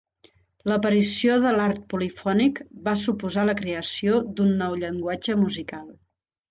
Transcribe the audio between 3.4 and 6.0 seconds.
la creació d'un nou llenguatge musical.